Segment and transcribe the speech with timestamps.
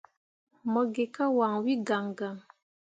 [0.71, 2.35] Mo gi ka wanwi gaŋgaŋ.